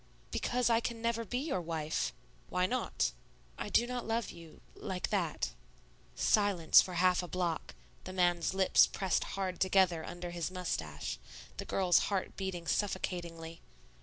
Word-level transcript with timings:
"Because 0.31 0.67
I 0.67 0.79
can 0.79 0.99
never 0.99 1.23
be 1.23 1.37
your 1.37 1.61
wife." 1.61 2.11
"Why 2.49 2.65
not?" 2.65 3.11
"I 3.55 3.69
do 3.69 3.85
not 3.85 4.07
love 4.07 4.31
you 4.31 4.59
like 4.73 5.09
that." 5.11 5.51
Silence 6.15 6.81
for 6.81 6.95
half 6.95 7.21
a 7.21 7.27
block, 7.27 7.75
the 8.05 8.11
man's 8.11 8.55
lips 8.55 8.87
pressed 8.87 9.23
hard 9.37 9.59
together 9.59 10.03
under 10.03 10.31
his 10.31 10.49
mustache, 10.49 11.19
the 11.57 11.65
girl's 11.65 11.99
heart 12.09 12.35
beating 12.35 12.65
suffocatingly. 12.65 13.61